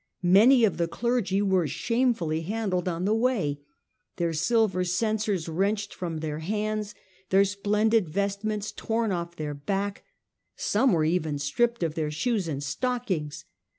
[0.33, 3.59] Many of the clergy were shame fiiUy handled on the way,
[4.15, 6.95] their silver censers wrenched Pope and from their hands,
[7.29, 10.01] their splendid vestments made^pri tom off their backs;
[10.55, 13.45] some were even stripped Hen^ ^ of their shoes and stockings.